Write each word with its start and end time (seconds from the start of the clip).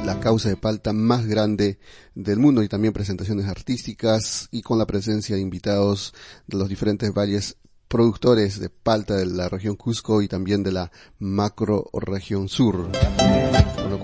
la 0.05 0.21
causa 0.21 0.47
de 0.47 0.55
palta 0.55 0.93
más 0.93 1.25
grande 1.25 1.77
del 2.13 2.39
mundo 2.39 2.63
y 2.63 2.69
también 2.69 2.93
presentaciones 2.93 3.45
artísticas 3.47 4.47
y 4.51 4.61
con 4.61 4.77
la 4.77 4.85
presencia 4.85 5.35
de 5.35 5.41
invitados 5.41 6.13
de 6.47 6.57
los 6.57 6.69
diferentes 6.69 7.13
valles 7.13 7.57
productores 7.89 8.57
de 8.57 8.69
palta 8.69 9.17
de 9.17 9.25
la 9.25 9.49
región 9.49 9.75
Cusco 9.75 10.21
y 10.21 10.29
también 10.29 10.63
de 10.63 10.71
la 10.71 10.91
macro 11.19 11.89
región 11.93 12.47
sur. 12.47 12.89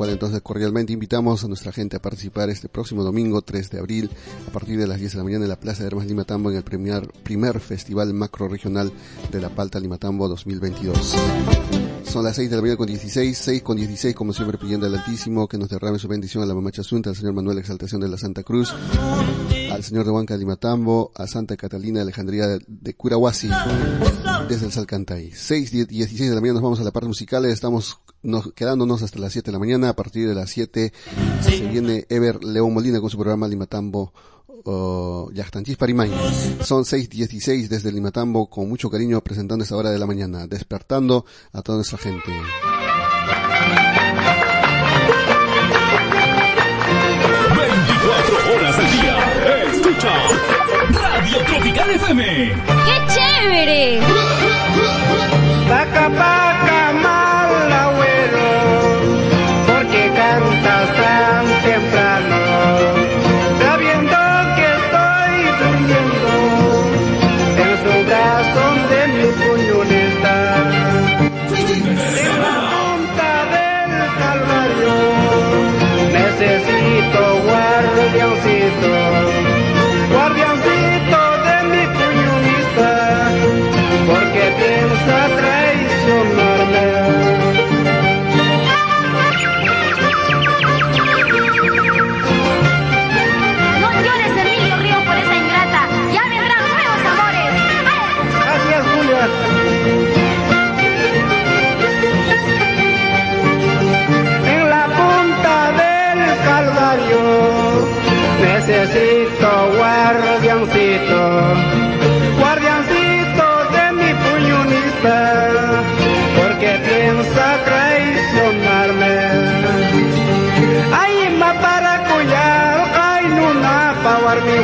Entonces 0.09 0.41
cordialmente 0.41 0.93
invitamos 0.93 1.43
a 1.43 1.47
nuestra 1.47 1.71
gente 1.71 1.97
a 1.97 2.01
participar 2.01 2.49
este 2.49 2.69
próximo 2.69 3.03
domingo 3.03 3.41
3 3.41 3.69
de 3.69 3.79
abril 3.79 4.09
a 4.47 4.51
partir 4.51 4.79
de 4.79 4.87
las 4.87 4.99
10 4.99 5.11
de 5.11 5.17
la 5.17 5.23
mañana 5.23 5.45
en 5.45 5.49
la 5.49 5.59
Plaza 5.59 5.83
de 5.83 5.87
Armas 5.87 6.07
Limatambo 6.07 6.49
en 6.49 6.57
el 6.57 6.63
primer, 6.63 7.07
primer 7.23 7.59
Festival 7.59 8.13
Macro 8.13 8.47
Regional 8.47 8.91
de 9.31 9.41
la 9.41 9.49
Palta 9.49 9.79
Limatambo 9.79 10.27
2022. 10.27 11.90
Son 12.11 12.25
las 12.25 12.35
6 12.35 12.49
de 12.49 12.57
la 12.57 12.61
mañana 12.61 12.77
con 12.77 12.87
16, 12.87 13.37
6 13.37 13.61
con 13.61 13.77
16 13.77 14.13
como 14.13 14.33
siempre 14.33 14.57
pidiendo 14.57 14.85
al 14.85 14.93
Altísimo 14.95 15.47
que 15.47 15.57
nos 15.57 15.69
derrame 15.69 15.97
su 15.97 16.09
bendición 16.09 16.43
a 16.43 16.45
la 16.45 16.53
Mamacha 16.53 16.81
Asunta, 16.81 17.09
al 17.09 17.15
señor 17.15 17.31
Manuel 17.31 17.59
Exaltación 17.59 18.01
de 18.01 18.09
la 18.09 18.17
Santa 18.17 18.43
Cruz, 18.43 18.75
al 19.71 19.81
señor 19.81 20.03
de 20.03 20.11
Huanca 20.11 20.33
de 20.33 20.41
Limatambo, 20.41 21.13
a 21.15 21.25
Santa 21.25 21.55
Catalina 21.55 21.99
de 21.99 22.03
Alejandría 22.03 22.47
de, 22.67 22.93
Curahuasi, 22.95 23.47
desde 24.49 24.65
el 24.65 24.73
Salcantay. 24.73 25.31
6 25.31 25.73
y 25.73 25.85
16 25.85 26.29
de 26.29 26.35
la 26.35 26.41
mañana 26.41 26.55
nos 26.55 26.63
vamos 26.63 26.81
a 26.81 26.83
la 26.83 26.91
parte 26.91 27.07
musical, 27.07 27.45
estamos 27.45 27.99
nos, 28.23 28.51
quedándonos 28.51 29.03
hasta 29.03 29.17
las 29.17 29.31
7 29.31 29.45
de 29.45 29.53
la 29.53 29.59
mañana, 29.59 29.87
a 29.87 29.95
partir 29.95 30.27
de 30.27 30.35
las 30.35 30.49
7 30.49 30.91
se 31.39 31.67
viene 31.67 32.07
Ever 32.09 32.43
León 32.43 32.73
Molina 32.73 32.99
con 32.99 33.09
su 33.09 33.17
programa 33.17 33.47
Limatambo 33.47 34.11
uh, 34.65 35.31
Yachtanchis 35.31 35.77
Parimay. 35.77 36.11
Son 36.61 36.83
6.16 36.83 37.67
desde 37.67 37.91
Limatambo 37.91 38.49
con 38.49 38.69
mucho 38.69 38.89
cariño 38.89 39.21
presentando 39.21 39.63
esta 39.63 39.75
hora 39.75 39.91
de 39.91 39.99
la 39.99 40.05
mañana, 40.05 40.47
despertando 40.47 41.25
a 41.53 41.61
toda 41.61 41.77
nuestra 41.77 41.97
gente. 41.97 42.31
24 47.55 48.55
horas 48.55 48.79
al 48.79 48.91
día. 48.91 49.15
Escucha 49.71 50.13
Radio 50.89 51.37
Tropical 51.45 51.89
FM. 51.91 52.23
¡Qué 52.85 52.95
chévere! 53.13 53.99
Paca, 55.67 56.09
paca, 56.09 56.80
stars. 78.81 79.40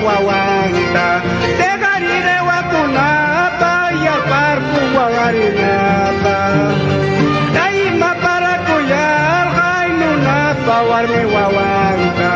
Wawanta. 0.08 1.06
Degarire 1.62 2.38
wakunapa, 2.50 3.72
y 4.02 4.06
al 4.16 4.22
parku 4.32 4.80
wagarinapa. 4.98 6.38
Ay, 7.66 7.78
ma 8.00 8.12
para 8.26 8.54
cuyar, 8.68 9.48
ay, 9.76 9.90
nuna 10.00 10.38
pa 10.66 10.78
warmi 10.90 11.24
wawanta. 11.36 12.32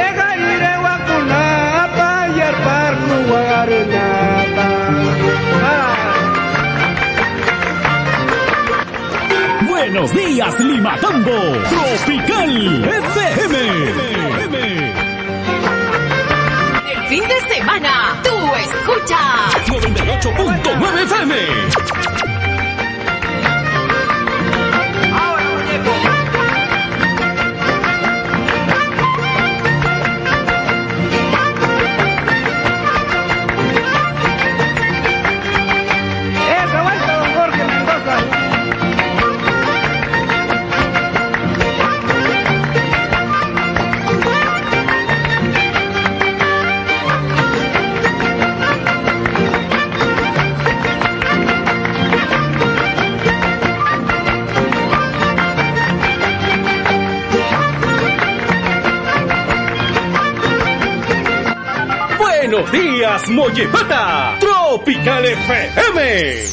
Degarire 0.00 0.72
wakunapa, 0.86 2.08
y 2.36 2.40
al 2.48 2.56
parku 2.66 3.14
wagarinapa. 3.32 4.68
Ah. 5.72 5.96
Buenos 9.68 10.08
días, 10.12 10.54
Limatambo. 10.60 11.38
Tropical 11.72 12.52
FM. 13.08 14.37
Fin 17.08 17.22
de 17.26 17.54
semana, 17.54 18.20
tú 18.22 18.54
escuchas 18.54 19.66
98.9 19.66 21.02
FM. 21.04 22.17
Mollepata. 63.30 64.38
Tropical 64.40 65.24
FM. 65.24 66.46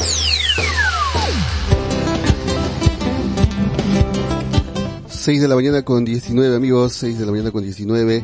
6 5.08 5.42
de 5.42 5.48
la 5.48 5.56
mañana 5.56 5.84
con 5.84 6.06
19 6.06 6.56
amigos, 6.56 6.94
6 6.94 7.18
de 7.18 7.26
la 7.26 7.32
mañana 7.32 7.52
con 7.52 7.64
19. 7.64 8.24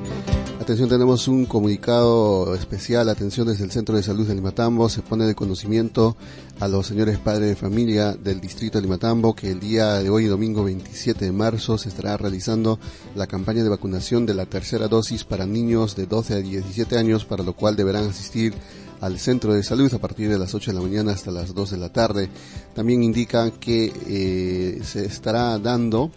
Atención, 0.71 0.87
tenemos 0.87 1.27
un 1.27 1.45
comunicado 1.45 2.55
especial, 2.55 3.09
atención 3.09 3.45
desde 3.45 3.65
el 3.65 3.71
Centro 3.71 3.97
de 3.97 4.03
Salud 4.03 4.25
de 4.25 4.35
Limatambo, 4.35 4.87
se 4.87 5.01
pone 5.01 5.25
de 5.25 5.35
conocimiento 5.35 6.15
a 6.61 6.69
los 6.69 6.87
señores 6.87 7.17
padres 7.19 7.49
de 7.49 7.55
familia 7.57 8.13
del 8.13 8.39
distrito 8.39 8.77
de 8.77 8.83
Limatambo 8.83 9.35
que 9.35 9.51
el 9.51 9.59
día 9.59 9.95
de 9.95 10.09
hoy, 10.09 10.27
domingo 10.27 10.63
27 10.63 11.25
de 11.25 11.33
marzo, 11.33 11.77
se 11.77 11.89
estará 11.89 12.15
realizando 12.15 12.79
la 13.15 13.27
campaña 13.27 13.63
de 13.63 13.69
vacunación 13.69 14.25
de 14.25 14.33
la 14.33 14.45
tercera 14.45 14.87
dosis 14.87 15.25
para 15.25 15.45
niños 15.45 15.97
de 15.97 16.05
12 16.05 16.35
a 16.35 16.37
17 16.37 16.97
años, 16.97 17.25
para 17.25 17.43
lo 17.43 17.51
cual 17.51 17.75
deberán 17.75 18.07
asistir 18.07 18.53
al 19.01 19.19
centro 19.19 19.53
de 19.53 19.63
salud 19.63 19.93
a 19.93 19.99
partir 19.99 20.29
de 20.29 20.39
las 20.39 20.55
8 20.55 20.71
de 20.71 20.75
la 20.75 20.83
mañana 20.83 21.11
hasta 21.11 21.31
las 21.31 21.53
2 21.53 21.71
de 21.71 21.77
la 21.79 21.91
tarde. 21.91 22.29
También 22.73 23.03
indica 23.03 23.51
que 23.51 23.91
eh, 24.07 24.81
se 24.85 25.03
estará 25.03 25.59
dando 25.59 26.11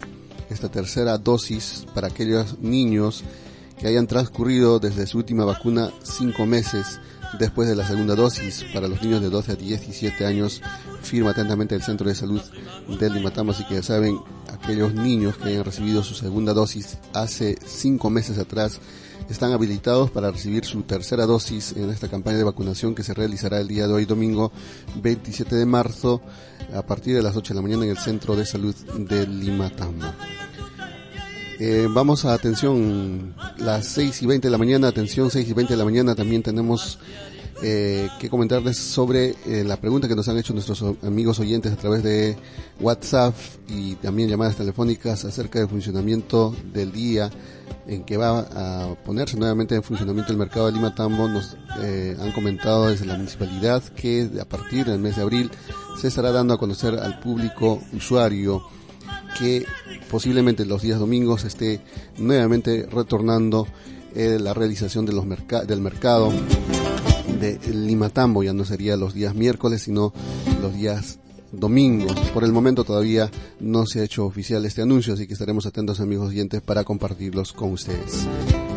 esta 0.49 0.71
tercera 0.71 1.17
dosis 1.17 1.85
para 1.93 2.07
aquellos 2.07 2.57
niños 2.61 3.25
que 3.77 3.87
hayan 3.87 4.07
transcurrido 4.07 4.79
desde 4.79 5.07
su 5.07 5.17
última 5.17 5.45
vacuna 5.45 5.91
cinco 6.03 6.45
meses 6.45 6.99
después 7.39 7.67
de 7.67 7.75
la 7.75 7.85
segunda 7.85 8.15
dosis 8.15 8.65
para 8.73 8.87
los 8.87 9.01
niños 9.01 9.21
de 9.21 9.29
12 9.29 9.51
a 9.51 9.55
17 9.55 10.25
años. 10.25 10.61
Firma 11.01 11.31
atentamente 11.31 11.75
el 11.75 11.83
Centro 11.83 12.07
de 12.07 12.15
Salud 12.15 12.41
del 12.99 13.13
Limatambo, 13.13 13.51
así 13.51 13.65
que 13.65 13.75
ya 13.75 13.83
saben, 13.83 14.19
aquellos 14.51 14.93
niños 14.93 15.37
que 15.37 15.49
hayan 15.49 15.65
recibido 15.65 16.03
su 16.03 16.13
segunda 16.13 16.53
dosis 16.53 16.97
hace 17.13 17.57
cinco 17.65 18.09
meses 18.09 18.37
atrás 18.37 18.79
están 19.29 19.51
habilitados 19.53 20.11
para 20.11 20.31
recibir 20.31 20.65
su 20.65 20.83
tercera 20.83 21.25
dosis 21.25 21.73
en 21.75 21.89
esta 21.89 22.07
campaña 22.07 22.37
de 22.37 22.43
vacunación 22.43 22.93
que 22.93 23.03
se 23.03 23.13
realizará 23.13 23.59
el 23.59 23.67
día 23.67 23.87
de 23.87 23.93
hoy, 23.93 24.05
domingo 24.05 24.51
27 25.01 25.55
de 25.55 25.65
marzo, 25.65 26.21
a 26.73 26.83
partir 26.83 27.15
de 27.15 27.23
las 27.23 27.35
8 27.35 27.53
de 27.53 27.55
la 27.55 27.61
mañana 27.61 27.85
en 27.85 27.91
el 27.91 27.97
Centro 27.97 28.35
de 28.35 28.45
Salud 28.45 28.75
de 28.97 29.25
Limatambo. 29.27 30.05
Eh, 31.59 31.87
vamos 31.89 32.25
a 32.25 32.33
atención, 32.33 33.33
las 33.57 33.87
6 33.87 34.23
y 34.23 34.25
20 34.25 34.47
de 34.47 34.51
la 34.51 34.57
mañana, 34.57 34.87
atención 34.87 35.31
6 35.31 35.47
y 35.47 35.53
20 35.53 35.73
de 35.73 35.77
la 35.77 35.85
mañana, 35.85 36.15
también 36.15 36.43
tenemos 36.43 36.99
eh, 37.63 38.09
que 38.19 38.29
comentarles 38.29 38.77
sobre 38.77 39.33
eh, 39.45 39.63
la 39.65 39.77
pregunta 39.77 40.09
que 40.09 40.15
nos 40.15 40.27
han 40.27 40.37
hecho 40.37 40.51
nuestros 40.53 40.83
amigos 41.03 41.39
oyentes 41.39 41.71
a 41.71 41.77
través 41.77 42.03
de 42.03 42.35
WhatsApp 42.81 43.33
y 43.69 43.95
también 43.95 44.27
llamadas 44.27 44.57
telefónicas 44.57 45.23
acerca 45.23 45.59
del 45.59 45.69
funcionamiento 45.69 46.53
del 46.73 46.91
día 46.91 47.29
en 47.87 48.03
que 48.03 48.17
va 48.17 48.39
a 48.39 48.95
ponerse 49.05 49.37
nuevamente 49.37 49.73
en 49.73 49.83
funcionamiento 49.83 50.33
el 50.33 50.37
mercado 50.37 50.65
de 50.65 50.73
Lima 50.73 50.93
Tambo. 50.93 51.29
Nos 51.29 51.55
eh, 51.79 52.17
han 52.19 52.33
comentado 52.33 52.89
desde 52.89 53.05
la 53.05 53.15
municipalidad 53.15 53.81
que 53.83 54.29
a 54.41 54.45
partir 54.45 54.85
del 54.85 54.99
mes 54.99 55.15
de 55.15 55.21
abril 55.21 55.49
se 55.99 56.09
estará 56.09 56.33
dando 56.33 56.55
a 56.55 56.57
conocer 56.57 56.95
al 56.95 57.19
público 57.21 57.81
usuario 57.93 58.63
que 59.37 59.65
posiblemente 60.09 60.65
los 60.65 60.81
días 60.81 60.99
domingos 60.99 61.43
esté 61.43 61.81
nuevamente 62.17 62.87
retornando 62.89 63.67
eh, 64.15 64.37
la 64.39 64.53
realización 64.53 65.05
de 65.05 65.13
los 65.13 65.25
del 65.67 65.81
mercado 65.81 66.31
de 67.39 67.59
Limatambo. 67.73 68.43
Ya 68.43 68.53
no 68.53 68.65
sería 68.65 68.95
los 68.95 69.13
días 69.13 69.35
miércoles, 69.35 69.83
sino 69.83 70.13
los 70.61 70.73
días 70.73 71.19
domingos. 71.51 72.17
Por 72.33 72.43
el 72.43 72.51
momento 72.51 72.83
todavía 72.83 73.29
no 73.59 73.85
se 73.85 74.01
ha 74.01 74.03
hecho 74.03 74.25
oficial 74.25 74.65
este 74.65 74.81
anuncio, 74.81 75.13
así 75.13 75.27
que 75.27 75.33
estaremos 75.33 75.65
atentos 75.65 75.99
amigos 75.99 76.29
oyentes 76.29 76.61
para 76.61 76.83
compartirlos 76.83 77.53
con 77.53 77.71
ustedes. 77.71 78.27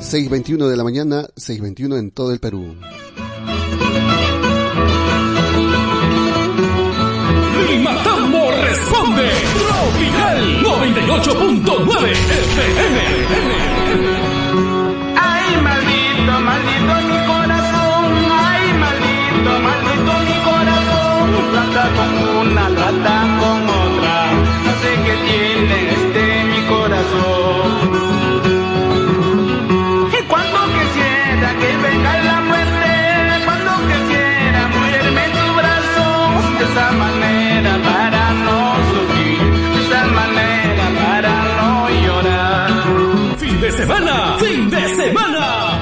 6.21 0.01 0.69
de 0.69 0.77
la 0.77 0.85
mañana, 0.85 1.29
6.21 1.37 1.99
en 1.99 2.11
todo 2.11 2.33
el 2.33 2.41
Perú. 2.41 2.75
Tropical 9.99 10.39
98.9 10.63 12.13
FM. 12.13 12.97
Ay, 15.17 15.57
maldito, 15.61 16.33
maldito 16.49 16.95
mi 17.09 17.19
corazón. 17.27 18.07
Ay, 18.31 18.65
maldito, 18.79 19.53
maldito 19.67 20.13
mi 20.29 20.37
corazón. 20.49 21.27
Trata 21.53 21.85
con 21.97 22.13
una, 22.47 22.65
trata 22.77 23.18
fin 44.39 44.71
de 44.71 44.89
semana. 44.97 45.78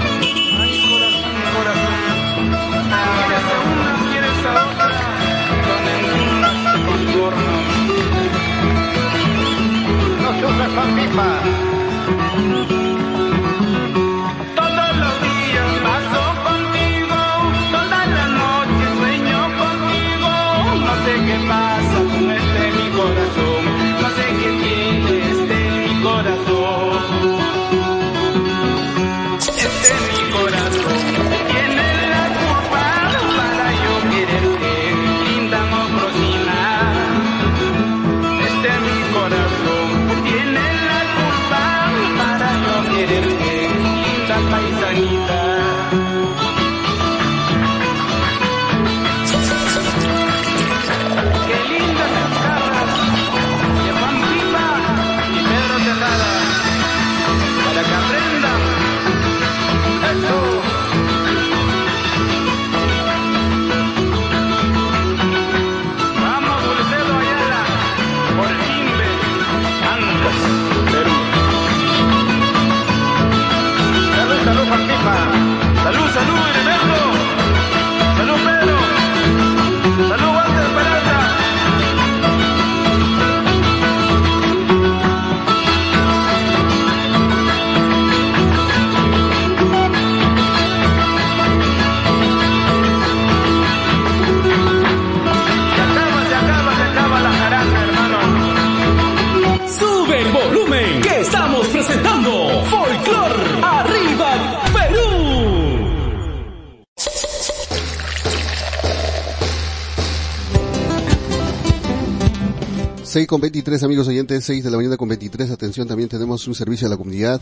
6 113.16 113.26
con 113.26 113.40
23 113.40 113.82
amigos 113.82 114.08
oyentes, 114.08 114.44
6 114.44 114.62
de 114.62 114.70
la 114.70 114.76
mañana 114.76 114.98
con 114.98 115.08
23, 115.08 115.50
atención, 115.50 115.88
también 115.88 116.06
tenemos 116.06 116.46
un 116.48 116.54
servicio 116.54 116.86
a 116.86 116.90
la 116.90 116.98
comunidad, 116.98 117.40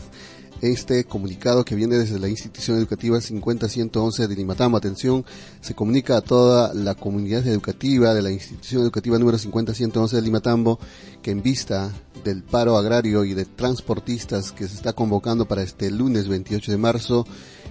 este 0.61 1.03
comunicado 1.03 1.65
que 1.65 1.75
viene 1.75 1.97
desde 1.97 2.17
la 2.17 2.29
institución 2.29 2.77
educativa 2.77 3.19
50111 3.19 4.29
de 4.29 4.35
Limatambo, 4.37 4.77
atención, 4.77 5.25
se 5.59 5.75
comunica 5.75 6.15
a 6.15 6.21
toda 6.21 6.73
la 6.73 6.95
comunidad 6.95 7.45
educativa 7.45 8.13
de 8.13 8.21
la 8.21 8.31
institución 8.31 8.83
educativa 8.83 9.19
número 9.19 9.37
50111 9.37 10.15
de 10.15 10.21
Limatambo, 10.21 10.79
que 11.21 11.31
en 11.31 11.43
vista 11.43 11.91
del 12.23 12.41
paro 12.43 12.77
agrario 12.77 13.25
y 13.25 13.33
de 13.33 13.43
transportistas 13.43 14.53
que 14.53 14.69
se 14.69 14.75
está 14.75 14.93
convocando 14.93 15.45
para 15.45 15.61
este 15.61 15.91
lunes 15.91 16.29
28 16.29 16.71
de 16.71 16.77
marzo, 16.77 17.27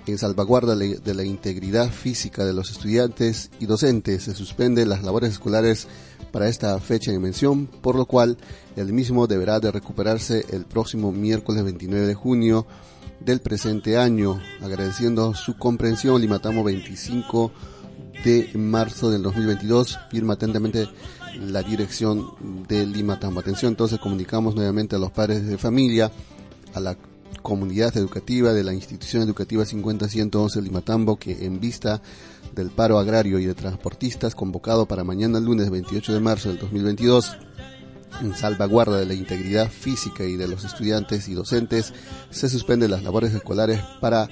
en 0.07 0.19
salvaguarda 0.19 0.77
de 0.77 1.15
la 1.15 1.25
integridad 1.25 1.91
física 1.91 2.45
de 2.45 2.53
los 2.53 2.71
estudiantes 2.71 3.51
y 3.59 3.67
docentes. 3.67 4.25
Se 4.25 4.35
suspenden 4.35 4.89
las 4.89 5.03
labores 5.03 5.33
escolares 5.33 5.89
para 6.33 6.49
esta 6.49 6.79
fecha 6.81 7.13
de 7.13 7.19
mención, 7.19 7.67
por 7.67 7.95
lo 7.95 8.07
cual 8.07 8.37
el 8.77 8.93
mismo 8.93 9.27
deberá 9.27 9.61
de 9.61 9.71
recuperarse 9.71 10.45
el 10.51 10.65
próximo 10.65 11.13
miércoles 11.13 11.65
29 11.65 12.07
de 12.07 12.15
junio 12.15 12.67
del 13.21 13.41
presente 13.41 13.97
año. 13.97 14.41
Agradeciendo 14.61 15.35
su 15.35 15.57
comprensión, 15.57 16.21
Limatamo 16.21 16.65
25 16.65 17.53
de 18.25 18.51
marzo 18.55 19.11
del 19.11 19.23
2022, 19.23 19.99
firma 20.11 20.35
atentamente 20.35 20.89
la 21.41 21.63
dirección 21.63 22.65
de 22.69 22.87
Limatamo. 22.87 23.41
Atención, 23.41 23.73
entonces 23.73 23.99
comunicamos 23.99 24.55
nuevamente 24.55 24.97
a 24.97 24.99
los 24.99 25.11
padres 25.11 25.47
de 25.47 25.59
familia, 25.59 26.11
a 26.75 26.81
la 26.81 26.97
comunidad 27.43 27.97
educativa 27.97 28.53
de 28.53 28.65
la 28.65 28.73
institución 28.73 29.23
educativa 29.23 29.65
50111 29.65 30.63
Limatambo 30.63 31.17
que 31.17 31.45
en 31.45 31.61
vista 31.61 32.01
del 32.55 32.71
paro 32.71 32.99
agrario 32.99 33.39
y 33.39 33.47
de 33.47 33.55
transportistas 33.55 34.35
convocado 34.35 34.87
para 34.87 35.05
mañana 35.05 35.41
lunes 35.41 35.71
28 35.71 36.13
de 36.13 36.21
marzo 36.21 36.49
del 36.49 36.59
2022 36.59 37.37
en 38.23 38.35
salvaguarda 38.35 38.99
de 38.99 39.07
la 39.07 39.15
integridad 39.15 39.71
física 39.71 40.25
y 40.25 40.37
de 40.37 40.49
los 40.49 40.65
estudiantes 40.65 41.29
y 41.29 41.35
docentes, 41.35 41.93
se 42.31 42.49
suspenden 42.49 42.91
las 42.91 43.03
labores 43.03 43.35
escolares 43.35 43.81
para 44.01 44.29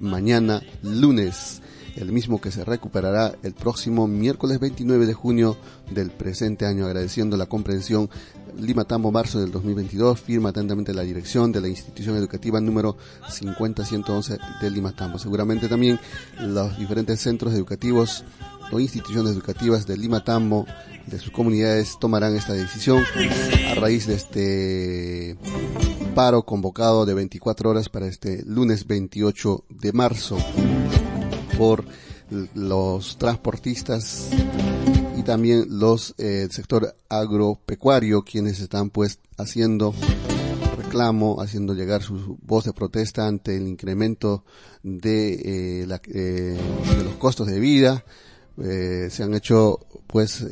mañana 0.00 0.62
lunes, 0.82 1.62
el 1.96 2.12
mismo 2.12 2.40
que 2.40 2.50
se 2.50 2.64
recuperará 2.64 3.34
el 3.42 3.54
próximo 3.54 4.06
miércoles 4.06 4.60
29 4.60 5.06
de 5.06 5.14
junio 5.14 5.56
del 5.90 6.10
presente 6.10 6.66
año, 6.66 6.86
agradeciendo 6.86 7.36
la 7.36 7.46
comprensión 7.46 8.08
Lima 8.58 8.84
Tambo, 8.84 9.10
marzo 9.10 9.40
del 9.40 9.50
2022, 9.50 10.20
firma 10.20 10.50
atentamente 10.50 10.92
la 10.92 11.02
dirección 11.02 11.52
de 11.52 11.60
la 11.60 11.68
institución 11.68 12.16
educativa 12.16 12.60
número 12.60 12.96
50111 13.28 14.38
de 14.60 14.70
Lima 14.70 14.92
Tambo. 14.92 15.18
Seguramente 15.18 15.68
también 15.68 15.98
los 16.40 16.78
diferentes 16.78 17.20
centros 17.20 17.54
educativos 17.54 18.24
o 18.70 18.80
instituciones 18.80 19.32
educativas 19.32 19.86
de 19.86 19.96
Lima 19.96 20.24
Tambo, 20.24 20.66
de 21.06 21.18
sus 21.18 21.32
comunidades, 21.32 21.98
tomarán 21.98 22.36
esta 22.36 22.52
decisión 22.52 23.02
a 23.70 23.74
raíz 23.74 24.06
de 24.06 24.14
este 24.14 25.36
paro 26.14 26.44
convocado 26.44 27.06
de 27.06 27.14
24 27.14 27.70
horas 27.70 27.88
para 27.88 28.06
este 28.06 28.42
lunes 28.44 28.86
28 28.86 29.64
de 29.70 29.92
marzo 29.92 30.38
por 31.62 31.84
los 32.54 33.18
transportistas 33.18 34.30
y 35.16 35.22
también 35.22 35.66
los 35.68 36.12
eh, 36.18 36.48
sector 36.50 36.92
agropecuario 37.08 38.24
quienes 38.24 38.58
están 38.58 38.90
pues 38.90 39.20
haciendo 39.38 39.94
reclamo, 40.76 41.40
haciendo 41.40 41.72
llegar 41.74 42.02
su 42.02 42.36
voz 42.42 42.64
de 42.64 42.72
protesta 42.72 43.28
ante 43.28 43.56
el 43.56 43.68
incremento 43.68 44.44
de, 44.82 45.82
eh, 45.82 45.86
la, 45.86 46.00
eh, 46.12 46.58
de 46.96 47.04
los 47.04 47.14
costos 47.14 47.46
de 47.46 47.60
vida. 47.60 48.04
se 48.56 49.22
han 49.22 49.32
hecho 49.34 49.78
pues 50.08 50.44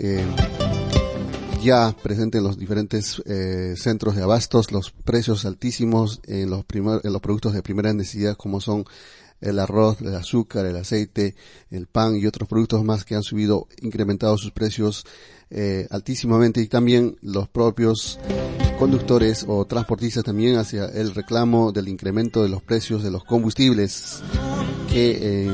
ya 1.61 1.93
presentes 2.05 2.39
en 2.39 2.45
los 2.45 2.57
diferentes 2.57 3.21
centros 3.75 4.15
de 4.15 4.23
abastos 4.23 4.71
los 4.71 4.93
precios 4.93 5.45
altísimos 5.45 6.21
en 6.29 6.51
los, 6.51 6.65
primer, 6.65 7.01
en 7.03 7.13
los 7.13 7.21
productos 7.21 7.53
de 7.53 7.63
primera 7.63 7.93
necesidad 7.93 8.37
como 8.37 8.61
son 8.61 8.85
el 9.41 9.59
arroz, 9.59 10.01
el 10.01 10.15
azúcar, 10.15 10.67
el 10.67 10.77
aceite, 10.77 11.35
el 11.71 11.87
pan 11.87 12.17
y 12.17 12.27
otros 12.27 12.49
productos 12.49 12.85
más 12.85 13.05
que 13.05 13.15
han 13.15 13.23
subido, 13.23 13.67
incrementado 13.81 14.37
sus 14.37 14.51
precios 14.51 15.05
eh, 15.51 15.87
altísimamente 15.91 16.61
y 16.61 16.69
también 16.69 17.17
los 17.23 17.49
propios 17.49 18.19
conductores 18.79 19.45
o 19.47 19.65
transportistas 19.67 20.25
también 20.25 20.57
hacia 20.57 20.87
el 20.87 21.15
reclamo 21.15 21.73
del 21.73 21.89
incremento 21.89 22.43
de 22.43 22.49
los 22.49 22.63
precios 22.63 23.03
de 23.03 23.11
los 23.11 23.25
combustibles 23.25 24.23
que 24.91 25.47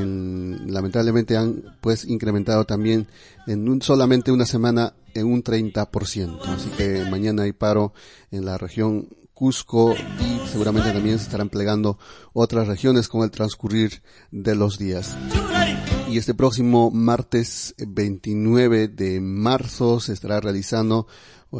lamentablemente 0.65 1.37
han 1.37 1.63
pues 1.81 2.05
incrementado 2.05 2.65
también 2.65 3.07
en 3.45 3.67
un, 3.67 3.81
solamente 3.81 4.31
una 4.31 4.45
semana 4.45 4.93
en 5.13 5.27
un 5.27 5.43
30%. 5.43 6.39
Así 6.45 6.69
que 6.77 7.05
mañana 7.09 7.43
hay 7.43 7.53
paro 7.53 7.93
en 8.31 8.45
la 8.45 8.57
región 8.57 9.09
Cusco 9.37 9.93
y 9.93 10.47
seguramente 10.49 10.91
también 10.91 11.19
se 11.19 11.25
estarán 11.25 11.49
plegando 11.49 11.99
otras 12.33 12.67
regiones 12.67 13.07
con 13.07 13.21
el 13.21 13.29
transcurrir 13.29 14.01
de 14.31 14.55
los 14.55 14.79
días. 14.79 15.15
Y 16.09 16.17
este 16.17 16.33
próximo 16.33 16.89
martes 16.89 17.75
29 17.77 18.87
de 18.87 19.21
marzo 19.21 19.99
se 19.99 20.13
estará 20.13 20.39
realizando 20.39 21.05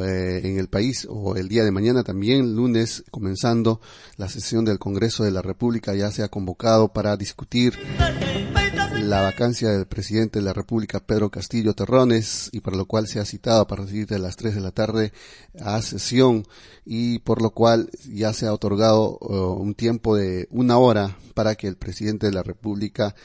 eh, 0.01 0.41
en 0.43 0.57
el 0.57 0.69
país 0.69 1.05
o 1.07 1.35
el 1.35 1.47
día 1.49 1.63
de 1.63 1.69
mañana 1.69 2.03
también, 2.03 2.55
lunes, 2.55 3.03
comenzando 3.11 3.79
la 4.15 4.27
sesión 4.27 4.65
del 4.65 4.79
Congreso 4.79 5.23
de 5.23 5.29
la 5.29 5.43
República, 5.43 5.93
ya 5.93 6.09
se 6.09 6.23
ha 6.23 6.29
convocado 6.29 6.91
para 6.91 7.15
discutir 7.15 7.77
la 9.01 9.21
vacancia 9.21 9.69
del 9.69 9.85
presidente 9.85 10.39
de 10.39 10.45
la 10.45 10.53
República, 10.53 10.99
Pedro 10.99 11.29
Castillo 11.29 11.73
Terrones, 11.73 12.49
y 12.51 12.61
por 12.61 12.75
lo 12.75 12.85
cual 12.85 13.07
se 13.07 13.19
ha 13.19 13.25
citado 13.25 13.61
a 13.61 13.67
partir 13.67 14.07
de 14.07 14.19
las 14.19 14.35
3 14.35 14.55
de 14.55 14.61
la 14.61 14.71
tarde 14.71 15.13
a 15.61 15.81
sesión 15.81 16.45
y 16.85 17.19
por 17.19 17.41
lo 17.41 17.51
cual 17.51 17.89
ya 18.09 18.33
se 18.33 18.47
ha 18.47 18.53
otorgado 18.53 19.17
uh, 19.19 19.53
un 19.61 19.75
tiempo 19.75 20.15
de 20.15 20.47
una 20.51 20.77
hora 20.77 21.17
para 21.33 21.55
que 21.55 21.67
el 21.67 21.77
presidente 21.77 22.27
de 22.27 22.33
la 22.33 22.43
República 22.43 23.15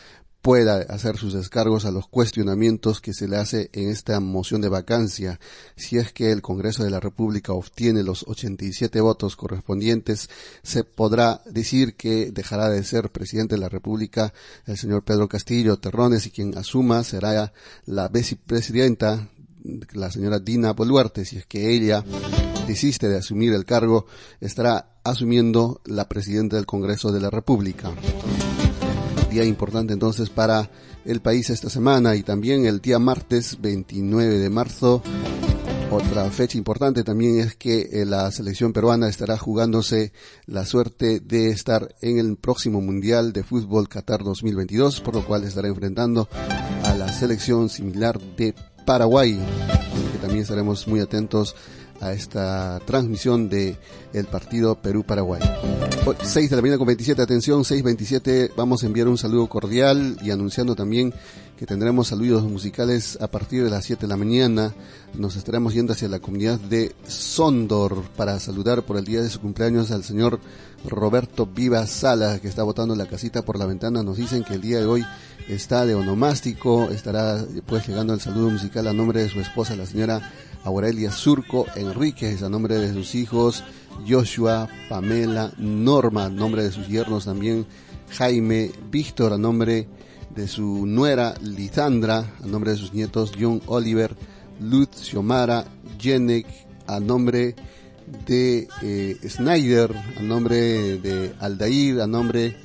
pueda 0.43 0.79
hacer 0.89 1.17
sus 1.17 1.33
descargos 1.33 1.85
a 1.85 1.93
los 1.93 2.09
cuestionamientos 2.09 3.01
que 3.01 3.15
se 3.15 3.29
le 3.29 3.37
hace 3.37 3.71
en 3.73 3.89
esta 3.89 4.19
moción 4.19 4.61
de 4.61 4.69
vacancia. 4.69 5.39
Si 5.77 5.99
es 5.99 6.13
que 6.13 6.33
el 6.33 6.43
Congreso 6.43 6.83
de 6.83 6.91
la 6.91 6.99
República 6.99 7.53
obtiene 7.53 8.03
los 8.03 8.25
87 8.27 9.01
votos 9.01 9.37
correspondientes, 9.37 10.29
se 10.65 10.83
podrá 10.83 11.43
decir 11.47 11.95
que 11.95 12.33
dejará 12.33 12.69
de 12.69 12.83
ser 12.83 13.11
presidente 13.11 13.55
de 13.55 13.61
la 13.61 13.69
República 13.69 14.35
el 14.67 14.77
señor 14.77 15.05
Pedro 15.05 15.29
Castillo 15.29 15.79
Terrones 15.79 16.27
y 16.27 16.31
quien 16.31 16.59
asuma 16.59 17.05
será 17.05 17.53
la 17.87 18.09
vicepresidenta 18.09 19.29
la 19.93 20.11
señora 20.11 20.41
Dina 20.41 20.73
Boluarte, 20.73 21.25
si 21.25 21.37
es 21.37 21.47
que 21.47 21.73
ella 21.73 22.05
desiste 22.67 23.09
de 23.09 23.19
asumir 23.19 23.53
el 23.53 23.65
cargo, 23.65 24.07
estará 24.41 24.97
asumiendo 25.05 25.81
la 25.85 26.09
presidenta 26.09 26.57
del 26.57 26.67
Congreso 26.67 27.13
de 27.13 27.21
la 27.21 27.31
República 27.31 27.93
día 29.33 29.45
importante 29.45 29.95
entonces 29.95 30.29
para 30.29 30.71
el 31.07 31.23
país 31.23 31.49
esta 31.49 31.71
semana 31.71 32.15
y 32.17 32.23
también 32.23 32.67
el 32.67 32.83
día 32.83 32.99
martes 32.99 33.59
29 33.62 34.39
de 34.39 34.51
marzo. 34.51 35.03
Otra 35.91 36.31
fecha 36.31 36.59
importante 36.59 37.03
también 37.03 37.39
es 37.39 37.57
que 37.57 37.89
eh, 37.93 38.05
la 38.05 38.31
selección 38.31 38.75
peruana 38.75 39.09
estará 39.09 39.39
jugándose 39.39 40.12
la 40.45 40.67
suerte 40.67 41.21
de 41.21 41.49
estar 41.49 41.95
en 42.03 42.19
el 42.19 42.37
próximo 42.37 42.83
Mundial 42.83 43.33
de 43.33 43.43
Fútbol 43.43 43.89
Qatar 43.89 44.23
2022, 44.23 45.01
por 45.01 45.15
lo 45.15 45.27
cual 45.27 45.45
estará 45.45 45.69
enfrentando 45.69 46.29
a 46.85 46.95
la 46.95 47.11
selección 47.11 47.71
similar 47.71 48.21
de 48.37 48.55
Paraguay, 48.85 49.39
que 50.12 50.19
también 50.19 50.43
estaremos 50.43 50.87
muy 50.87 51.01
atentos 51.01 51.57
a 52.02 52.12
esta 52.12 52.80
transmisión 52.85 53.49
de 53.49 53.78
el 54.12 54.26
partido 54.26 54.75
Perú-Paraguay. 54.75 55.40
6 56.21 56.50
de 56.50 56.56
la 56.56 56.62
mañana 56.62 56.78
con 56.78 56.88
27, 56.88 57.23
atención, 57.23 57.62
6.27, 57.62 58.52
vamos 58.56 58.82
a 58.82 58.87
enviar 58.87 59.06
un 59.06 59.16
saludo 59.16 59.47
cordial 59.47 60.18
y 60.21 60.32
anunciando 60.32 60.75
también 60.75 61.14
que 61.56 61.64
tendremos 61.64 62.09
saludos 62.09 62.42
musicales 62.42 63.16
a 63.21 63.28
partir 63.28 63.62
de 63.62 63.71
las 63.71 63.85
7 63.85 64.02
de 64.02 64.09
la 64.09 64.16
mañana. 64.16 64.75
Nos 65.14 65.37
estaremos 65.37 65.75
yendo 65.75 65.92
hacia 65.92 66.09
la 66.09 66.18
comunidad 66.18 66.59
de 66.59 66.92
Sondor 67.06 68.02
para 68.16 68.40
saludar 68.40 68.82
por 68.82 68.97
el 68.97 69.04
día 69.04 69.23
de 69.23 69.30
su 69.30 69.40
cumpleaños 69.40 69.92
al 69.92 70.02
señor 70.02 70.40
Roberto 70.85 71.47
Viva 71.47 71.87
Sala, 71.87 72.40
que 72.40 72.49
está 72.49 72.64
botando 72.64 72.97
la 72.97 73.06
casita 73.06 73.42
por 73.42 73.61
la 73.61 73.66
ventana. 73.66 74.02
Nos 74.02 74.16
dicen 74.16 74.42
que 74.42 74.54
el 74.54 74.61
día 74.61 74.80
de 74.80 74.87
hoy 74.87 75.06
está 75.49 75.87
de 75.87 75.94
onomástico, 75.94 76.90
estará 76.90 77.44
pues 77.66 77.87
llegando 77.87 78.12
el 78.12 78.21
saludo 78.21 78.50
musical 78.50 78.88
a 78.88 78.92
nombre 78.92 79.23
de 79.23 79.28
su 79.28 79.38
esposa, 79.40 79.76
la 79.76 79.87
señora 79.87 80.32
Aurelia 80.64 81.11
Surco 81.11 81.66
Enríquez, 81.76 82.42
a 82.42 82.49
nombre 82.49 82.76
de 82.76 82.92
sus 82.92 83.14
hijos 83.14 83.64
Joshua, 84.09 84.69
Pamela, 84.88 85.52
Norma, 85.59 86.26
a 86.26 86.31
nombre 86.31 86.62
de 86.62 86.73
sus 86.73 86.88
yernos 86.88 87.25
también 87.25 87.66
Jaime, 88.11 88.71
Víctor, 88.90 89.33
a 89.33 89.38
nombre 89.38 89.88
de 90.35 90.49
su 90.49 90.87
nuera 90.87 91.35
Lisandra, 91.40 92.35
a 92.42 92.47
nombre 92.47 92.73
de 92.73 92.76
sus 92.76 92.92
nietos 92.92 93.33
John 93.38 93.61
Oliver, 93.66 94.16
Luz 94.61 94.88
Xiomara, 95.02 95.64
Jenek, 95.99 96.47
a 96.87 97.00
nombre 97.00 97.54
de 98.26 98.69
eh, 98.83 99.16
Snyder, 99.28 99.95
a 100.19 100.23
nombre 100.23 100.99
de 100.99 101.35
Aldair, 101.40 102.00
a 102.00 102.07
nombre 102.07 102.57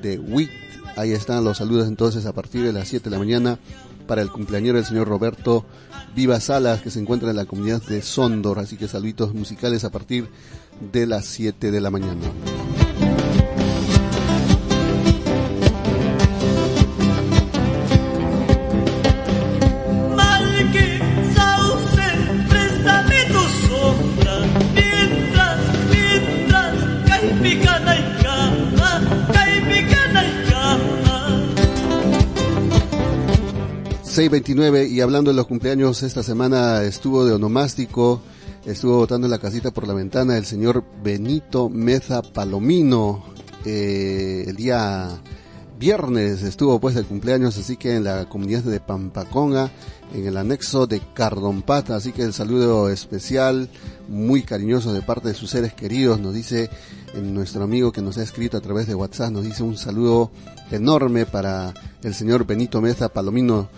de 0.00 0.18
Witt. 0.18 0.50
Ahí 0.96 1.12
están 1.12 1.44
los 1.44 1.58
saludos 1.58 1.88
entonces 1.88 2.26
a 2.26 2.32
partir 2.32 2.62
de 2.62 2.72
las 2.72 2.88
7 2.88 3.04
de 3.04 3.10
la 3.10 3.18
mañana 3.18 3.58
para 4.06 4.22
el 4.22 4.30
cumpleañero 4.30 4.76
del 4.76 4.86
señor 4.86 5.08
Roberto 5.08 5.66
Viva 6.16 6.40
Salas, 6.40 6.80
que 6.80 6.90
se 6.90 6.98
encuentra 6.98 7.28
en 7.28 7.36
la 7.36 7.44
comunidad 7.44 7.82
de 7.82 8.00
Sondor. 8.00 8.58
Así 8.58 8.78
que 8.78 8.88
saluditos 8.88 9.34
musicales 9.34 9.84
a 9.84 9.90
partir 9.90 10.30
de 10.90 11.06
las 11.06 11.26
7 11.26 11.70
de 11.70 11.80
la 11.82 11.90
mañana. 11.90 12.22
629 34.28 34.88
y 34.88 35.00
hablando 35.02 35.30
de 35.30 35.36
los 35.36 35.46
cumpleaños, 35.46 36.02
esta 36.02 36.24
semana 36.24 36.82
estuvo 36.82 37.24
de 37.24 37.32
onomástico, 37.32 38.20
estuvo 38.64 38.96
votando 38.96 39.28
en 39.28 39.30
la 39.30 39.38
casita 39.38 39.70
por 39.70 39.86
la 39.86 39.94
ventana 39.94 40.36
el 40.36 40.44
señor 40.44 40.82
Benito 41.00 41.68
Meza 41.68 42.22
Palomino. 42.22 43.22
Eh, 43.64 44.44
el 44.48 44.56
día 44.56 45.20
viernes 45.78 46.42
estuvo 46.42 46.80
pues 46.80 46.96
el 46.96 47.06
cumpleaños, 47.06 47.56
así 47.56 47.76
que 47.76 47.94
en 47.94 48.02
la 48.02 48.28
comunidad 48.28 48.64
de 48.64 48.80
Pampaconga, 48.80 49.70
en 50.12 50.26
el 50.26 50.36
anexo 50.36 50.88
de 50.88 51.00
Cardompata, 51.14 51.94
así 51.94 52.10
que 52.10 52.22
el 52.22 52.32
saludo 52.32 52.90
especial, 52.90 53.68
muy 54.08 54.42
cariñoso 54.42 54.92
de 54.92 55.02
parte 55.02 55.28
de 55.28 55.34
sus 55.34 55.50
seres 55.50 55.72
queridos, 55.72 56.18
nos 56.18 56.34
dice 56.34 56.68
nuestro 57.14 57.62
amigo 57.62 57.92
que 57.92 58.02
nos 58.02 58.18
ha 58.18 58.24
escrito 58.24 58.56
a 58.56 58.60
través 58.60 58.88
de 58.88 58.96
WhatsApp, 58.96 59.30
nos 59.30 59.44
dice 59.44 59.62
un 59.62 59.76
saludo 59.76 60.32
enorme 60.72 61.26
para 61.26 61.72
el 62.02 62.12
señor 62.12 62.44
Benito 62.44 62.80
Meza 62.80 63.08
Palomino 63.08 63.68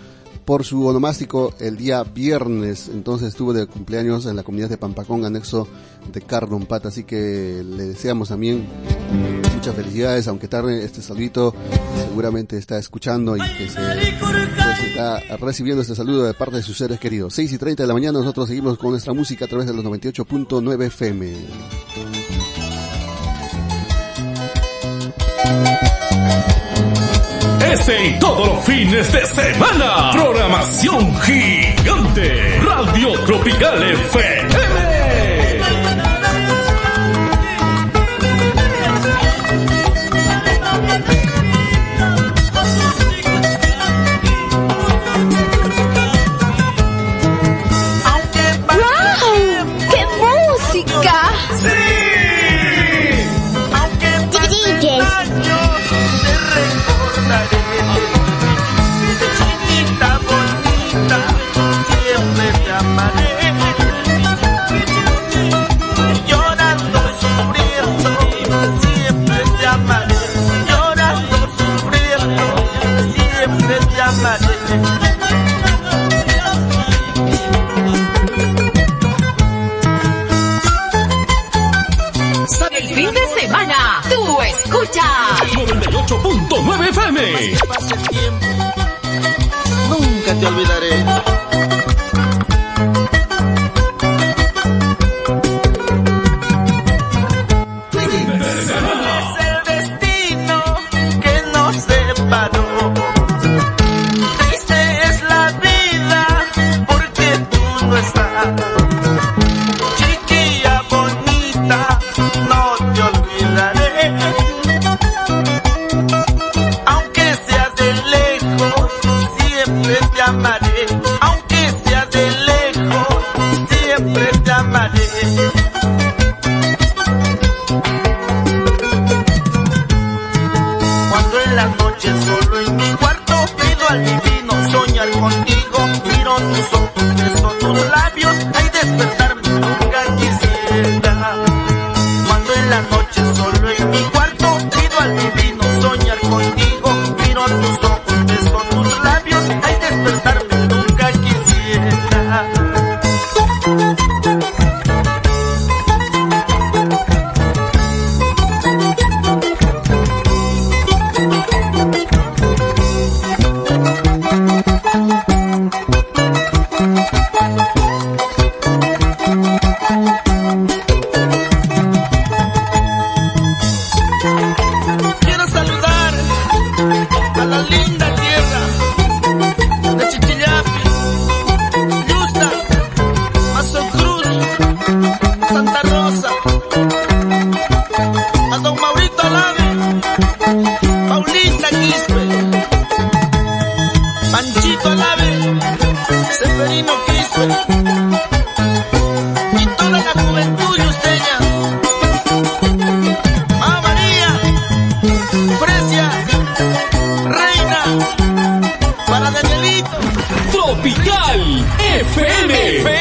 por 0.49 0.65
su 0.65 0.87
onomástico 0.87 1.53
el 1.61 1.77
día 1.77 2.03
viernes, 2.05 2.89
entonces 2.89 3.29
estuvo 3.29 3.53
de 3.53 3.67
cumpleaños 3.67 4.25
en 4.25 4.35
la 4.35 4.43
comunidad 4.43 4.71
de 4.71 4.79
Pampacón, 4.79 5.27
anexo 5.27 5.69
de 6.11 6.23
Cardon 6.23 6.65
Pata, 6.65 6.89
así 6.89 7.05
que 7.05 7.63
le 7.63 7.85
deseamos 7.85 8.31
también 8.31 8.67
muchas 9.55 9.75
felicidades, 9.75 10.27
aunque 10.27 10.49
tarde 10.49 10.83
este 10.83 11.03
saludito 11.03 11.55
seguramente 11.99 12.57
está 12.57 12.79
escuchando 12.79 13.37
y 13.37 13.41
que 13.41 13.69
se 13.69 13.79
pues, 14.19 14.87
está 14.87 15.21
recibiendo 15.37 15.83
este 15.83 15.95
saludo 15.95 16.25
de 16.25 16.33
parte 16.33 16.57
de 16.57 16.63
sus 16.63 16.79
seres 16.79 16.99
queridos. 16.99 17.35
6 17.35 17.53
y 17.53 17.59
30 17.59 17.83
de 17.83 17.87
la 17.87 17.93
mañana 17.93 18.19
nosotros 18.19 18.49
seguimos 18.49 18.79
con 18.79 18.93
nuestra 18.93 19.13
música 19.13 19.45
a 19.45 19.49
través 19.49 19.67
de 19.67 19.75
los 19.75 19.85
98.9 19.85 20.83
FM. 20.87 21.37
Este 27.73 28.07
y 28.07 28.19
todos 28.19 28.47
los 28.49 28.65
fines 28.65 29.13
de 29.13 29.27
semana. 29.27 30.11
Programación 30.13 31.15
gigante. 31.21 32.61
Radio 32.61 33.13
Tropical 33.25 33.83
FM. 33.83 34.68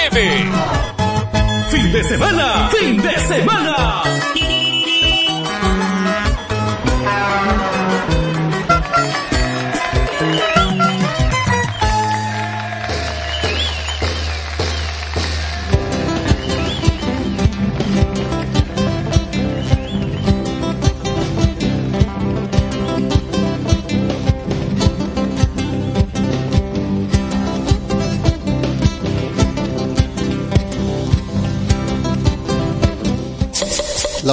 Fin 0.10 1.92
de 1.92 2.04
semana, 2.06 2.70
fin 2.70 2.96
de 2.98 3.20
semana. 3.28 4.37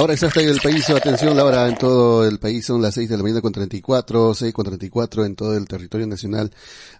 Exacta 0.03 0.41
en 0.41 0.49
el 0.49 0.59
país, 0.59 0.89
atención, 0.89 1.35
la 1.35 1.45
hora 1.45 1.67
en 1.67 1.77
todo 1.77 2.27
el 2.27 2.37
país 2.37 2.65
son 2.65 2.81
las 2.81 2.93
6 2.95 3.09
de 3.09 3.17
la 3.17 3.23
mañana 3.23 3.41
con 3.41 3.51
34, 3.51 4.33
6 4.33 4.53
con 4.53 4.65
34 4.65 5.25
en 5.25 5.35
todo 5.35 5.55
el 5.55 5.67
territorio 5.67 6.05
nacional. 6.05 6.51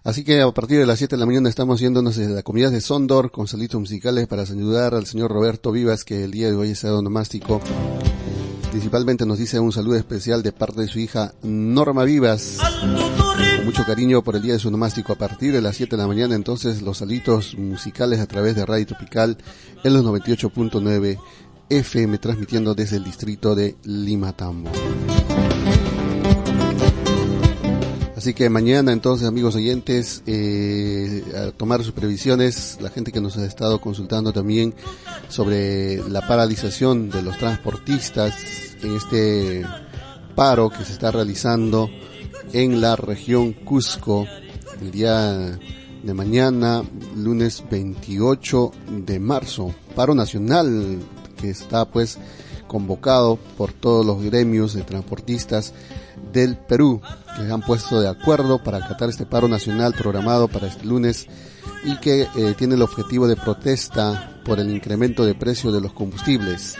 Así 0.02 0.24
que 0.24 0.40
a 0.40 0.50
partir 0.50 0.78
de 0.78 0.86
las 0.86 0.98
7 0.98 1.14
de 1.14 1.20
la 1.20 1.26
mañana 1.26 1.48
estamos 1.48 1.78
yéndonos 1.78 2.16
desde 2.16 2.34
la 2.34 2.42
comunidad 2.42 2.72
de 2.72 2.80
Sondor 2.80 3.30
con 3.30 3.46
salitos 3.46 3.80
musicales 3.80 4.26
para 4.26 4.42
ayudar 4.42 4.94
al 4.94 5.06
señor 5.06 5.30
Roberto 5.30 5.72
Vivas 5.72 6.04
que 6.04 6.24
el 6.24 6.30
día 6.30 6.48
de 6.48 6.56
hoy 6.56 6.70
es 6.70 6.82
donomástico. 6.82 7.60
Principalmente 8.70 9.24
nos 9.24 9.38
dice 9.38 9.60
un 9.60 9.72
saludo 9.72 9.96
especial 9.96 10.42
de 10.42 10.52
parte 10.52 10.80
de 10.80 10.88
su 10.88 10.98
hija 10.98 11.34
Norma 11.42 12.04
Vivas. 12.04 12.58
mucho 13.64 13.84
cariño 13.84 14.22
por 14.22 14.36
el 14.36 14.42
día 14.42 14.54
de 14.54 14.58
su 14.58 14.70
nomástico 14.70 15.12
a 15.12 15.16
partir 15.16 15.52
de 15.52 15.60
las 15.60 15.76
7 15.76 15.96
de 15.96 16.02
la 16.02 16.08
mañana. 16.08 16.34
Entonces, 16.34 16.82
los 16.82 16.98
salitos 16.98 17.56
musicales 17.56 18.20
a 18.20 18.26
través 18.26 18.54
de 18.54 18.66
Radio 18.66 18.86
Tropical 18.86 19.38
en 19.82 19.94
los 19.94 20.04
98.9 20.04 21.18
FM, 21.68 22.18
transmitiendo 22.18 22.74
desde 22.74 22.96
el 22.96 23.04
distrito 23.04 23.54
de 23.54 23.76
Limatambo. 23.84 24.70
Así 28.16 28.34
que 28.34 28.50
mañana 28.50 28.92
entonces 28.92 29.28
amigos 29.28 29.54
oyentes, 29.54 30.22
eh, 30.26 31.22
a 31.36 31.52
tomar 31.52 31.84
sus 31.84 31.92
previsiones, 31.92 32.78
la 32.80 32.90
gente 32.90 33.12
que 33.12 33.20
nos 33.20 33.36
ha 33.36 33.44
estado 33.44 33.80
consultando 33.80 34.32
también 34.32 34.74
sobre 35.28 35.98
la 36.08 36.26
paralización 36.26 37.08
de 37.10 37.22
los 37.22 37.38
transportistas 37.38 38.34
en 38.82 38.96
este 38.96 39.64
paro 40.34 40.70
que 40.70 40.84
se 40.84 40.92
está 40.92 41.10
realizando 41.10 41.88
en 42.52 42.80
la 42.80 42.96
región 42.96 43.52
Cusco 43.52 44.26
el 44.80 44.90
día 44.90 45.58
de 46.02 46.14
mañana, 46.14 46.82
lunes 47.16 47.64
28 47.70 48.72
de 49.04 49.20
marzo. 49.20 49.74
Paro 49.94 50.14
nacional 50.14 51.00
que 51.36 51.50
está 51.50 51.84
pues 51.84 52.18
convocado 52.66 53.38
por 53.56 53.72
todos 53.72 54.04
los 54.04 54.22
gremios 54.22 54.74
de 54.74 54.82
transportistas 54.82 55.72
del 56.32 56.56
Perú 56.56 57.00
que 57.36 57.44
se 57.44 57.52
han 57.52 57.60
puesto 57.62 58.00
de 58.00 58.08
acuerdo 58.08 58.62
para 58.62 58.78
acatar 58.78 59.08
este 59.08 59.26
paro 59.26 59.48
nacional 59.48 59.94
programado 59.94 60.48
para 60.48 60.66
este 60.66 60.84
lunes 60.84 61.26
y 61.84 61.96
que 61.98 62.22
eh, 62.22 62.54
tiene 62.56 62.74
el 62.74 62.82
objetivo 62.82 63.28
de 63.28 63.36
protesta 63.36 64.40
por 64.44 64.58
el 64.58 64.70
incremento 64.70 65.24
de 65.24 65.34
precio 65.34 65.70
de 65.70 65.80
los 65.80 65.92
combustibles. 65.92 66.76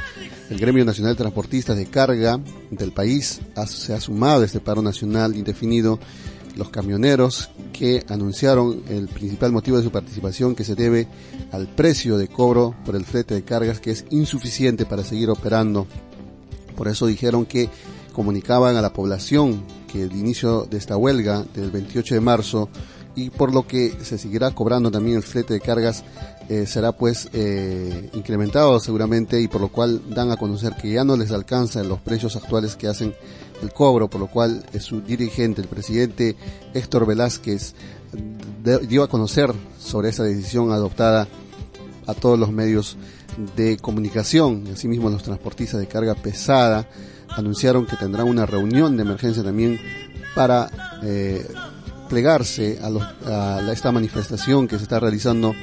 El 0.51 0.59
Gremio 0.59 0.85
Nacional 0.85 1.14
de 1.14 1.19
Transportistas 1.19 1.77
de 1.77 1.87
Carga 1.87 2.40
del 2.71 2.92
país 2.92 3.40
se 3.66 3.95
ha 3.95 4.01
sumado 4.01 4.42
a 4.42 4.45
este 4.45 4.61
paro 4.61 4.83
nacional 4.83 5.37
indefinido. 5.37 5.99
Los 6.57 6.71
camioneros 6.71 7.51
que 7.73 8.05
anunciaron 8.09 8.83
el 8.88 9.09
principal 9.09 9.53
motivo 9.53 9.77
de 9.77 9.85
su 9.85 9.92
participación 9.92 10.55
que 10.55 10.64
se 10.64 10.75
debe 10.75 11.07
al 11.53 11.69
precio 11.69 12.16
de 12.16 12.29
cobro 12.29 12.75
por 12.85 12.97
el 12.97 13.05
flete 13.05 13.35
de 13.35 13.45
cargas 13.45 13.79
que 13.79 13.90
es 13.90 14.07
insuficiente 14.11 14.87
para 14.87 15.05
seguir 15.05 15.31
operando. 15.31 15.87
Por 16.75 16.88
eso 16.88 17.07
dijeron 17.07 17.47
que 17.47 17.69
comunicaban 18.12 18.77
a 18.77 18.83
la 18.83 18.92
población 18.92 19.62
que 19.87 20.03
el 20.03 20.12
inicio 20.16 20.64
de 20.64 20.79
esta 20.79 20.97
huelga 20.97 21.45
del 21.55 21.71
28 21.71 22.14
de 22.14 22.21
marzo 22.21 22.69
y 23.14 23.31
por 23.31 23.53
lo 23.53 23.66
que 23.66 23.97
se 24.03 24.19
seguirá 24.19 24.51
cobrando 24.53 24.90
también 24.90 25.16
el 25.16 25.23
flete 25.23 25.55
de 25.55 25.61
cargas 25.61 26.05
eh, 26.49 26.66
será 26.66 26.92
pues 26.92 27.29
eh, 27.33 28.11
incrementado 28.14 28.79
seguramente 28.79 29.40
y 29.40 29.49
por 29.49 29.61
lo 29.61 29.69
cual 29.69 30.03
dan 30.14 30.31
a 30.31 30.37
conocer 30.37 30.75
que 30.77 30.92
ya 30.92 31.03
no 31.03 31.16
les 31.16 31.33
alcanza 31.33 31.83
los 31.83 31.99
precios 32.01 32.37
actuales 32.37 32.77
que 32.77 32.87
hacen 32.87 33.14
el 33.62 33.73
cobro, 33.73 34.09
por 34.09 34.21
lo 34.21 34.27
cual 34.29 34.64
su 34.81 35.01
dirigente, 35.01 35.62
el 35.62 35.69
presidente 35.69 36.37
Héctor 36.75 37.07
Velázquez, 37.07 37.75
dio 38.88 39.03
a 39.03 39.09
conocer 39.09 39.53
sobre 39.79 40.09
esa 40.09 40.25
decisión 40.25 40.73
adoptada 40.73 41.29
a 42.07 42.14
todos 42.14 42.38
los 42.38 42.51
medios 42.51 42.97
de 43.57 43.77
comunicación, 43.77 44.64
asimismo 44.73 45.11
los 45.11 45.23
transportistas 45.23 45.81
de 45.81 45.88
carga 45.88 46.14
pesada 46.14 46.88
anunciaron 47.29 47.87
que 47.87 47.97
tendrán 47.97 48.29
una 48.29 48.47
reunión 48.47 48.97
de 48.97 49.03
emergencia 49.03 49.42
también 49.42 49.79
para 50.35 50.71
eh, 51.03 51.47
plegarse 52.09 52.79
a, 52.83 53.59
a, 53.59 53.73
esta 53.73 53.92
manifestación 53.92 54.69
que 54.69 54.77
se 54.77 54.85
está 54.85 55.01
realizando 55.01 55.55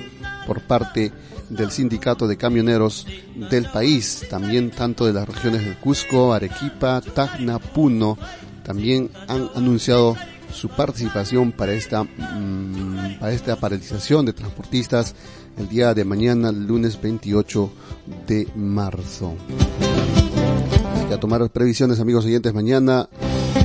por 0.45 0.61
parte 0.61 1.11
del 1.49 1.71
sindicato 1.71 2.27
de 2.27 2.37
camioneros 2.37 3.05
del 3.49 3.65
país, 3.71 4.25
también 4.29 4.71
tanto 4.71 5.05
de 5.05 5.13
las 5.13 5.27
regiones 5.27 5.63
del 5.65 5.77
Cusco, 5.77 6.33
Arequipa, 6.33 7.01
Tacna, 7.01 7.59
Puno, 7.59 8.17
también 8.63 9.09
han 9.27 9.49
anunciado 9.55 10.15
su 10.51 10.69
participación 10.69 11.51
para 11.51 11.73
esta 11.73 12.03
mmm, 12.03 13.19
para 13.19 13.33
esta 13.33 13.55
paralización 13.55 14.25
de 14.25 14.33
transportistas 14.33 15.15
el 15.57 15.67
día 15.67 15.93
de 15.93 16.05
mañana, 16.05 16.51
lunes 16.51 17.01
28 17.01 17.71
de 18.27 18.47
marzo. 18.55 19.35
Así 20.95 21.05
que 21.05 21.17
tomar 21.17 21.47
previsiones, 21.49 21.99
amigos 21.99 22.25
oyentes, 22.25 22.53
mañana 22.53 23.09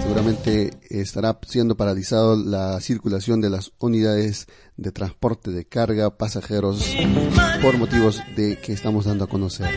seguramente 0.09 0.71
estará 0.89 1.39
siendo 1.47 1.77
paralizado 1.77 2.35
la 2.35 2.81
circulación 2.81 3.43
de 3.43 3.51
las 3.51 3.73
unidades 3.79 4.47
de 4.79 4.91
transporte 4.91 5.51
de 5.51 5.67
carga, 5.67 6.17
pasajeros, 6.17 6.97
por 7.61 7.77
motivos 7.77 8.23
de 8.35 8.59
que 8.59 8.73
estamos 8.73 9.05
dando 9.05 9.25
a 9.25 9.27
conocer. 9.29 9.69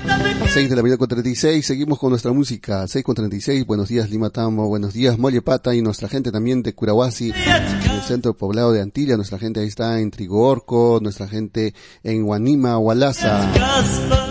6 0.53 0.69
de 0.69 0.75
la 0.77 0.83
mañana 0.83 0.97
con 0.97 1.09
36, 1.09 1.65
seguimos 1.65 1.99
con 1.99 2.11
nuestra 2.11 2.31
música. 2.31 2.87
6 2.87 3.03
con 3.03 3.15
36, 3.15 3.65
buenos 3.65 3.89
días 3.89 4.09
Lima 4.09 4.29
Tambo, 4.29 4.69
buenos 4.69 4.93
días 4.93 5.19
Mollepata 5.19 5.75
y 5.75 5.81
nuestra 5.81 6.07
gente 6.07 6.31
también 6.31 6.63
de 6.63 6.73
Curahuasi, 6.73 7.33
el 7.33 8.01
centro 8.01 8.37
poblado 8.37 8.71
de 8.71 8.79
Antilla, 8.79 9.17
nuestra 9.17 9.37
gente 9.37 9.59
ahí 9.59 9.67
está 9.67 9.99
en 9.99 10.11
Trigorco, 10.11 10.99
nuestra 11.01 11.27
gente 11.27 11.73
en 12.03 12.23
Guanima, 12.23 12.77
Hualaza, 12.77 13.51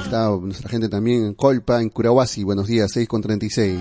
está 0.03 0.31
nuestra 0.31 0.71
gente 0.71 0.89
también 0.89 1.27
en 1.27 1.35
Colpa, 1.35 1.83
en 1.83 1.91
Curahuasi, 1.91 2.43
buenos 2.43 2.69
días, 2.69 2.91
6 2.91 3.07
con 3.07 3.21
36. 3.21 3.79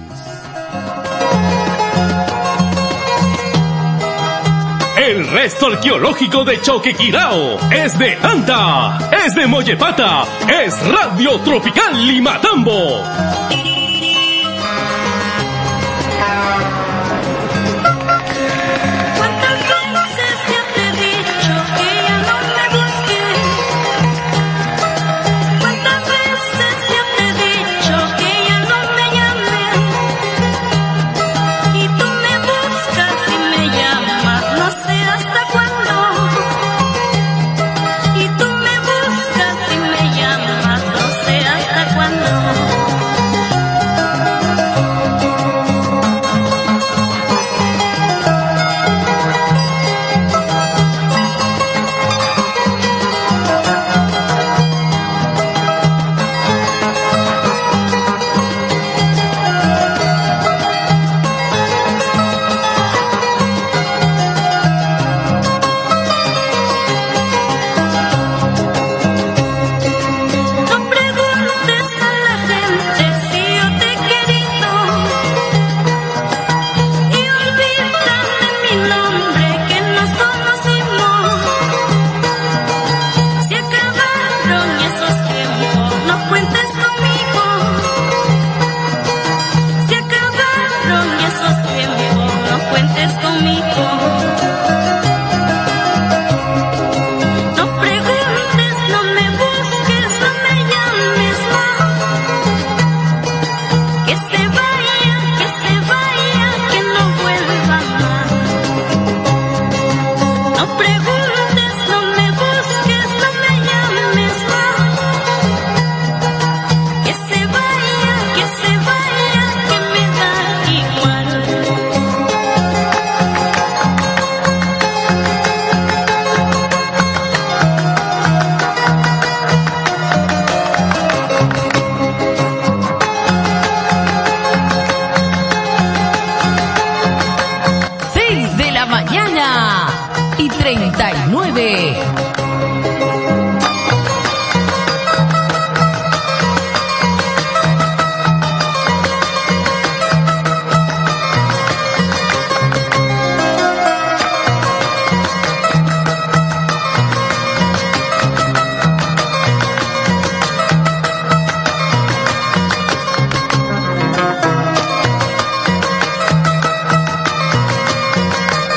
El 5.10 5.28
resto 5.28 5.66
arqueológico 5.66 6.46
de 6.46 6.62
Choquequirao 6.62 7.58
es 7.72 7.98
de 7.98 8.16
Anta, 8.22 9.10
es 9.26 9.34
de 9.34 9.48
Mollepata, 9.48 10.24
es 10.64 10.80
Radio 10.88 11.40
Tropical 11.40 12.06
Limatambo. 12.06 13.79